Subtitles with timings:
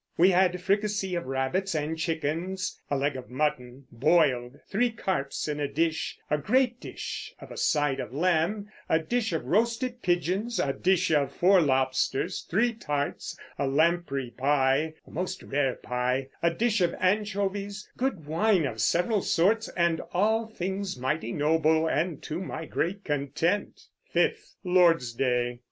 [0.17, 5.47] We had a fricasee of rabbits and chickens, a leg of mutton boiled, three carps
[5.47, 10.01] in a dish, a great dish of a side of lambe, a dish of roasted
[10.01, 16.29] pigeons, a dish of four lobsters, three tarts, a lamprey pie (a most rare pie),
[16.41, 22.23] a dish of anchovies, good wine of several sorts, and all things mighty noble and
[22.23, 23.81] to my great content.
[24.15, 25.59] 5th (Lord's day).